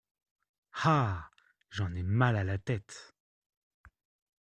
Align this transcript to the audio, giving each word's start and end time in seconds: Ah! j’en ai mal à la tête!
Ah! 0.83 1.29
j’en 1.69 1.93
ai 1.93 2.01
mal 2.01 2.35
à 2.35 2.43
la 2.43 2.57
tête! 2.57 3.13